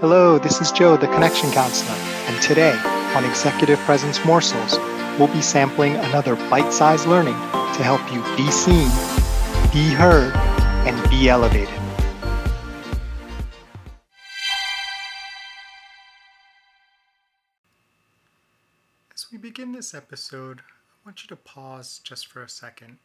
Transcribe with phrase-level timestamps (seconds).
[0.00, 2.78] Hello, this is Joe, the Connection Counselor, and today
[3.14, 4.76] on Executive Presence Morsels,
[5.18, 8.90] we'll be sampling another bite sized learning to help you be seen,
[9.72, 10.36] be heard,
[10.86, 11.80] and be elevated.
[19.14, 22.98] As we begin this episode, I want you to pause just for a second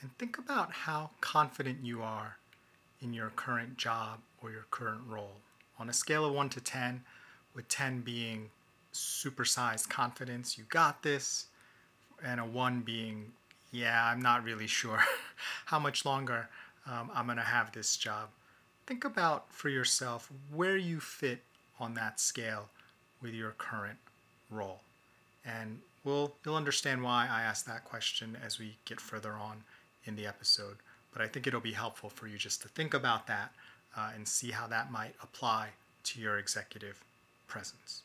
[0.00, 2.38] and think about how confident you are
[3.02, 5.36] in your current job or your current role.
[5.80, 7.02] On a scale of 1 to 10,
[7.54, 8.50] with 10 being
[8.92, 11.46] supersized confidence, you got this,
[12.22, 13.32] and a 1 being,
[13.72, 15.02] yeah, I'm not really sure
[15.64, 16.50] how much longer
[16.86, 18.28] um, I'm going to have this job.
[18.86, 21.40] Think about for yourself where you fit
[21.78, 22.68] on that scale
[23.22, 23.98] with your current
[24.50, 24.80] role.
[25.46, 29.64] And we'll, you'll understand why I asked that question as we get further on
[30.04, 30.76] in the episode.
[31.10, 33.52] But I think it'll be helpful for you just to think about that
[33.96, 35.68] uh, and see how that might apply
[36.04, 37.02] to your executive
[37.46, 38.02] presence.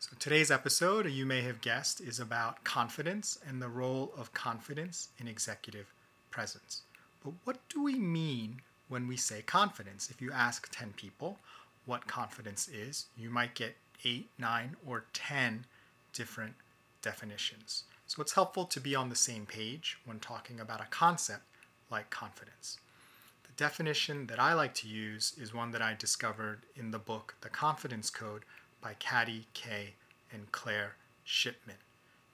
[0.00, 5.08] So, today's episode, you may have guessed, is about confidence and the role of confidence
[5.18, 5.92] in executive
[6.30, 6.82] presence.
[7.24, 10.08] But what do we mean when we say confidence?
[10.08, 11.38] If you ask 10 people
[11.84, 15.64] what confidence is, you might get 8, 9, or 10
[16.12, 16.54] different
[17.02, 17.82] definitions.
[18.06, 21.42] So, it's helpful to be on the same page when talking about a concept
[21.90, 22.78] like confidence
[23.58, 27.48] definition that I like to use is one that I discovered in the book The
[27.48, 28.44] Confidence Code
[28.80, 29.94] by Katty Kay
[30.32, 31.78] and Claire Shipman.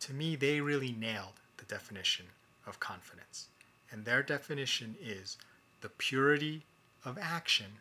[0.00, 2.26] To me, they really nailed the definition
[2.66, 3.48] of confidence.
[3.90, 5.38] And their definition is
[5.80, 6.66] the purity
[7.06, 7.78] of action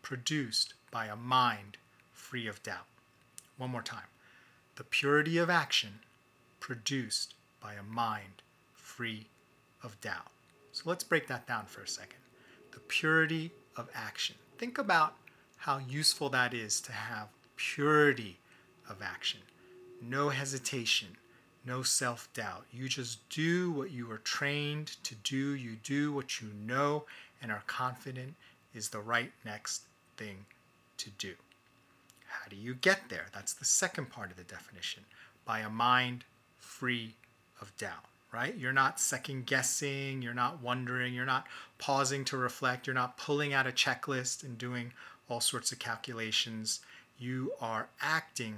[0.00, 1.78] produced by a mind
[2.12, 2.86] free of doubt.
[3.56, 4.06] One more time.
[4.76, 5.98] The purity of action
[6.60, 9.26] produced by a mind free
[9.82, 10.30] of doubt.
[10.70, 12.23] So let's break that down for a second
[12.74, 14.34] the purity of action.
[14.58, 15.14] Think about
[15.58, 18.38] how useful that is to have purity
[18.88, 19.40] of action.
[20.02, 21.16] No hesitation,
[21.64, 22.66] no self doubt.
[22.72, 25.54] You just do what you are trained to do.
[25.54, 27.04] You do what you know
[27.40, 28.34] and are confident
[28.74, 29.82] is the right next
[30.16, 30.44] thing
[30.98, 31.34] to do.
[32.26, 33.26] How do you get there?
[33.32, 35.04] That's the second part of the definition
[35.44, 36.24] by a mind
[36.58, 37.14] free
[37.60, 38.56] of doubt right?
[38.58, 41.46] You're not second guessing, you're not wondering, you're not
[41.78, 44.92] pausing to reflect, you're not pulling out a checklist and doing
[45.28, 46.80] all sorts of calculations.
[47.16, 48.56] You are acting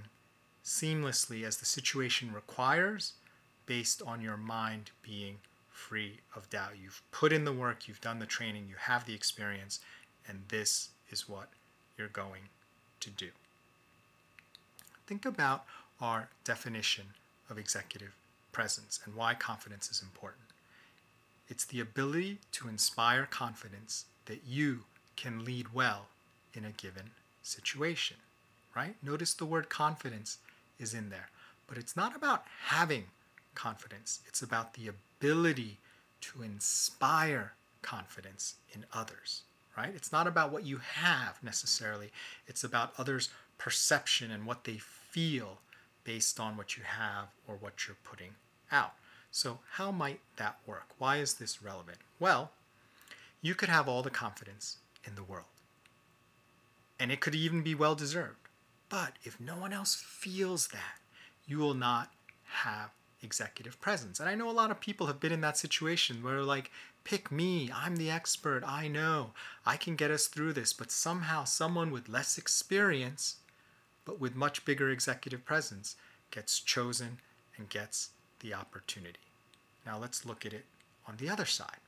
[0.65, 3.13] seamlessly as the situation requires
[3.67, 5.37] based on your mind being
[5.71, 6.73] free of doubt.
[6.83, 9.81] You've put in the work, you've done the training, you have the experience,
[10.27, 11.51] and this is what
[11.99, 12.49] you're going
[13.01, 13.29] to do.
[15.07, 15.65] Think about
[16.01, 17.09] our definition
[17.51, 18.15] of executive
[18.57, 20.47] presence and why confidence is important.
[21.47, 24.85] It's the ability to inspire confidence that you
[25.15, 26.07] can lead well
[26.55, 27.11] in a given
[27.43, 28.17] situation,
[28.75, 28.95] right?
[29.03, 30.39] Notice the word confidence
[30.81, 31.29] is in there,
[31.67, 33.05] but it's not about having
[33.55, 35.77] confidence, it's about the ability
[36.23, 37.53] to inspire
[37.83, 39.43] confidence in others,
[39.77, 39.93] right?
[39.95, 42.11] It's not about what you have necessarily,
[42.49, 43.29] it's about others'
[43.59, 45.59] perception and what they feel
[46.05, 48.33] based on what you have or what you're putting
[48.71, 48.95] out.
[49.31, 50.89] So, how might that work?
[50.99, 51.99] Why is this relevant?
[52.19, 52.53] Well,
[53.43, 55.47] you could have all the confidence in the world,
[56.99, 58.49] and it could even be well deserved.
[58.89, 61.01] But if no one else feels that,
[61.47, 62.13] you will not
[62.45, 62.91] have
[63.23, 64.21] executive presence.
[64.21, 66.71] And I know a lot of people have been in that situation where, like,
[67.05, 69.33] pick me, I'm the expert, I know,
[69.65, 70.73] I can get us through this.
[70.73, 73.37] But somehow, someone with less experience,
[74.05, 75.97] but with much bigger executive presence,
[76.31, 77.19] gets chosen
[77.57, 78.11] and gets
[78.41, 79.19] the opportunity.
[79.85, 80.65] Now let's look at it
[81.07, 81.81] on the other side.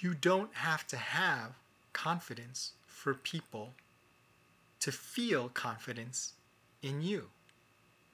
[0.00, 1.52] You don't have to have
[1.92, 3.72] confidence for people
[4.80, 6.34] to feel confidence
[6.82, 7.28] in you,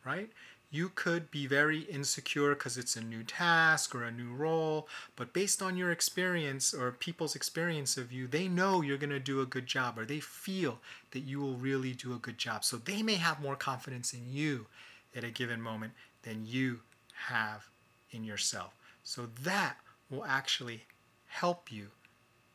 [0.05, 0.31] right?
[0.73, 5.33] You could be very insecure because it's a new task or a new role, but
[5.33, 9.41] based on your experience or people's experience of you, they know you're going to do
[9.41, 10.79] a good job or they feel
[11.11, 12.65] that you will really do a good job.
[12.65, 14.67] So they may have more confidence in you
[15.15, 15.93] at a given moment
[16.23, 16.81] than you
[17.29, 17.67] have
[18.11, 18.75] in yourself.
[19.05, 19.77] So that
[20.11, 20.85] will actually
[21.27, 21.89] help you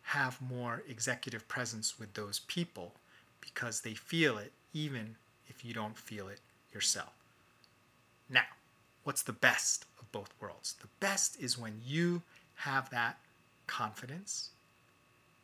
[0.04, 2.94] have more executive presence with those people
[3.42, 5.16] because they feel it even
[5.48, 6.40] if you don't feel it
[6.74, 7.14] yourself.
[8.30, 8.46] Now,
[9.04, 10.76] what's the best of both worlds?
[10.82, 12.22] The best is when you
[12.56, 13.18] have that
[13.68, 14.50] confidence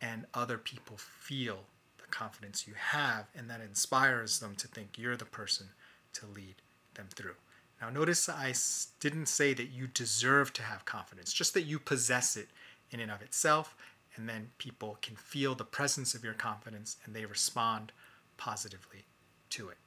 [0.01, 1.59] and other people feel
[1.97, 5.67] the confidence you have, and that inspires them to think you're the person
[6.13, 6.55] to lead
[6.95, 7.35] them through.
[7.81, 8.53] Now, notice I
[8.99, 12.49] didn't say that you deserve to have confidence, just that you possess it
[12.91, 13.75] in and of itself,
[14.15, 17.91] and then people can feel the presence of your confidence and they respond
[18.37, 19.05] positively
[19.51, 19.77] to it.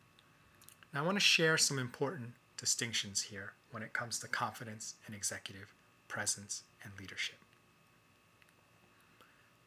[0.93, 5.15] Now, I want to share some important distinctions here when it comes to confidence and
[5.15, 5.75] executive
[6.09, 7.37] presence and leadership.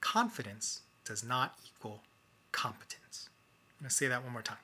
[0.02, 2.02] Confidence does not equal
[2.52, 3.30] competence.
[3.78, 4.58] I'm going to say that one more time.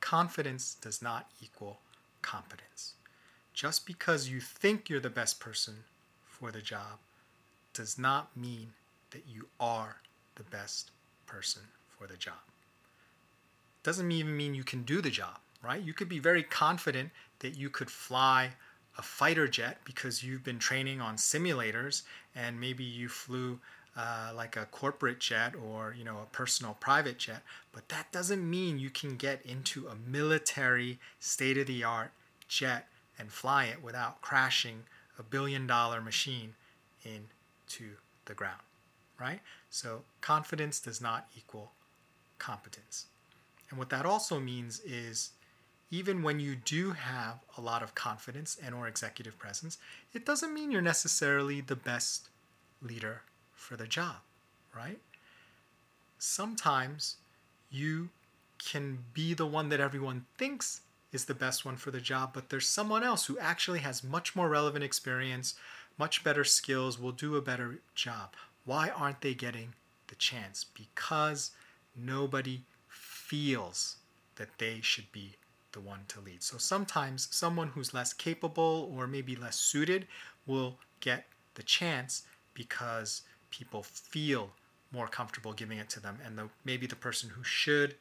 [0.00, 1.78] Confidence does not equal
[2.22, 2.94] competence.
[3.52, 5.84] Just because you think you're the best person
[6.24, 6.98] for the job
[7.74, 8.72] does not mean
[9.10, 9.96] that you are
[10.36, 10.90] the best
[11.26, 12.34] person for the job.
[13.82, 15.82] Doesn't even mean you can do the job, right?
[15.82, 18.52] You could be very confident that you could fly
[18.98, 22.02] a fighter jet because you've been training on simulators
[22.34, 23.58] and maybe you flew
[23.96, 27.42] uh, like a corporate jet or you know a personal private jet
[27.72, 32.12] but that doesn't mean you can get into a military state-of-the-art
[32.48, 32.86] jet
[33.18, 34.84] and fly it without crashing
[35.18, 36.54] a billion dollar machine
[37.04, 37.94] into
[38.26, 38.60] the ground
[39.20, 39.40] right?
[39.68, 41.72] So confidence does not equal
[42.38, 43.06] competence.
[43.68, 45.30] And what that also means is
[45.90, 49.76] even when you do have a lot of confidence and or executive presence
[50.14, 52.28] it doesn't mean you're necessarily the best
[52.80, 53.22] leader
[53.60, 54.16] for the job,
[54.74, 54.98] right?
[56.18, 57.16] Sometimes
[57.70, 58.08] you
[58.58, 60.80] can be the one that everyone thinks
[61.12, 64.34] is the best one for the job, but there's someone else who actually has much
[64.34, 65.54] more relevant experience,
[65.98, 68.32] much better skills, will do a better job.
[68.64, 69.74] Why aren't they getting
[70.08, 70.64] the chance?
[70.64, 71.50] Because
[71.96, 73.96] nobody feels
[74.36, 75.36] that they should be
[75.72, 76.42] the one to lead.
[76.42, 80.06] So sometimes someone who's less capable or maybe less suited
[80.46, 82.22] will get the chance
[82.54, 84.50] because people feel
[84.92, 86.18] more comfortable giving it to them.
[86.24, 87.94] And the, maybe the person who should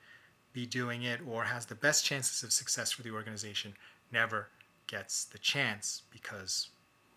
[0.54, 3.74] be doing it or has the best chances of success for the organization
[4.12, 4.50] never
[4.88, 6.70] gets the chance because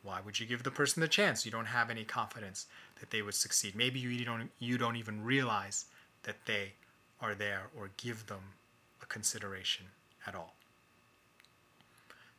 [0.02, 1.46] why would you give the person the chance?
[1.46, 2.66] You don't have any confidence
[3.00, 3.74] that they would succeed.
[3.74, 5.86] Maybe you don't you don't even realize
[6.24, 6.72] that they
[7.20, 8.42] are there or give them
[9.00, 9.86] a consideration
[10.26, 10.54] at all.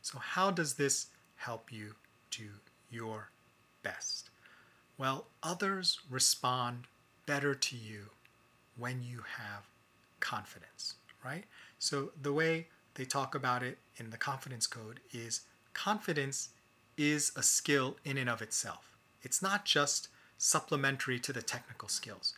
[0.02, 1.06] So how does this
[1.36, 1.94] help you
[2.30, 2.48] do
[2.90, 3.30] your
[3.82, 4.30] best
[4.98, 6.84] well, others respond
[7.26, 8.10] better to you
[8.76, 9.64] when you have
[10.20, 10.94] confidence,
[11.24, 11.44] right?
[11.78, 15.42] So the way they talk about it in the confidence code is
[15.72, 16.50] confidence
[16.96, 18.92] is a skill in and of itself.
[19.22, 20.08] It's not just
[20.38, 22.34] supplementary to the technical skills.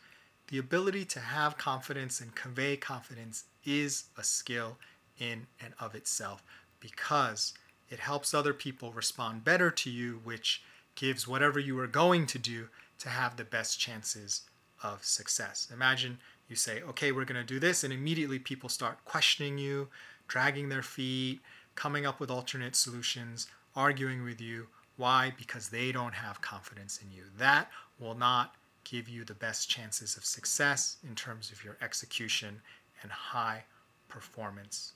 [0.49, 4.79] The ability to have confidence and convey confidence is a skill
[5.19, 6.43] in and of itself
[6.79, 7.53] because
[7.91, 10.63] it helps other people respond better to you, which
[10.97, 14.43] gives whatever you are going to do to have the best chances
[14.83, 15.69] of success.
[15.73, 19.89] Imagine you say, okay, we're going to do this, and immediately people start questioning you,
[20.29, 21.41] dragging their feet,
[21.75, 24.67] coming up with alternate solutions, arguing with you.
[24.97, 25.33] Why?
[25.37, 27.25] Because they don't have confidence in you.
[27.39, 27.71] That
[28.01, 28.55] will not
[28.85, 32.61] give you the best chances of success in terms of your execution
[33.03, 33.65] and high
[34.09, 34.93] performance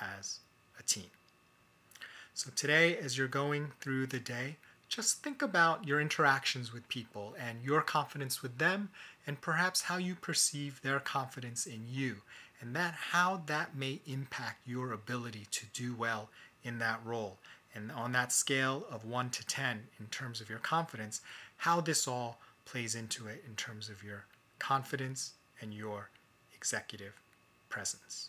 [0.00, 0.40] as
[0.78, 1.10] a team.
[2.34, 4.56] So, today, as you're going through the day,
[4.92, 8.90] just think about your interactions with people and your confidence with them
[9.26, 12.16] and perhaps how you perceive their confidence in you
[12.60, 16.28] and that how that may impact your ability to do well
[16.62, 17.38] in that role.
[17.74, 21.22] And on that scale of 1 to 10 in terms of your confidence
[21.56, 24.26] how this all plays into it in terms of your
[24.58, 26.10] confidence and your
[26.54, 27.14] executive
[27.70, 28.28] presence.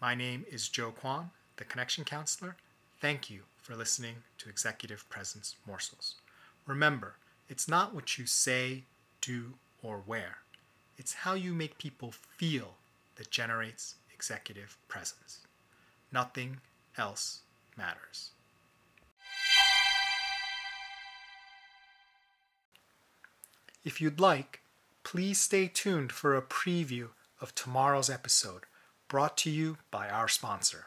[0.00, 2.56] My name is joe kwan the connection counselor.
[3.00, 6.14] Thank you for listening to Executive Presence Morsels.
[6.64, 7.16] Remember,
[7.50, 8.84] it's not what you say,
[9.20, 10.38] do, or wear,
[10.96, 12.76] it's how you make people feel
[13.16, 15.40] that generates executive presence.
[16.10, 16.60] Nothing
[16.96, 17.40] else
[17.76, 18.30] matters.
[23.84, 24.62] If you'd like,
[25.04, 27.08] please stay tuned for a preview
[27.38, 28.62] of tomorrow's episode
[29.08, 30.86] brought to you by our sponsor.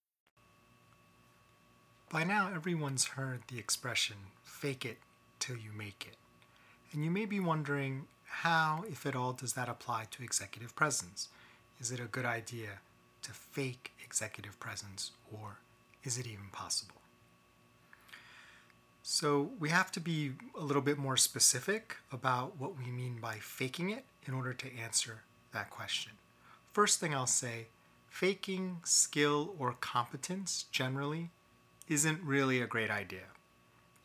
[2.11, 4.97] By now, everyone's heard the expression, fake it
[5.39, 6.17] till you make it.
[6.91, 11.29] And you may be wondering, how, if at all, does that apply to executive presence?
[11.79, 12.79] Is it a good idea
[13.21, 15.59] to fake executive presence, or
[16.03, 16.95] is it even possible?
[19.03, 23.35] So we have to be a little bit more specific about what we mean by
[23.35, 25.21] faking it in order to answer
[25.53, 26.11] that question.
[26.73, 27.67] First thing I'll say
[28.09, 31.29] faking skill or competence generally
[31.91, 33.27] isn't really a great idea.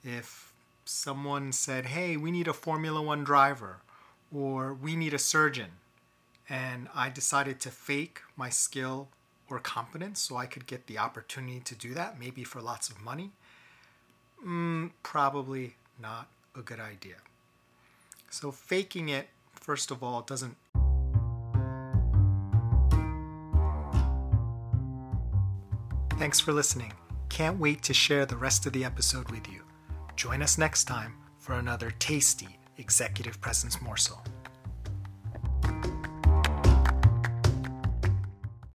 [0.02, 0.52] If
[0.84, 3.78] someone said, hey, we need a Formula One driver,
[4.34, 5.70] or we need a surgeon,
[6.48, 9.06] and I decided to fake my skill
[9.48, 13.00] or competence so I could get the opportunity to do that, maybe for lots of
[13.00, 13.30] money,
[14.44, 16.26] mm, probably not
[16.56, 17.16] a good idea.
[18.30, 20.56] So, faking it, first of all, doesn't
[26.18, 26.92] Thanks for listening.
[27.36, 29.60] Can't wait to share the rest of the episode with you.
[30.16, 34.24] Join us next time for another tasty executive presence morsel.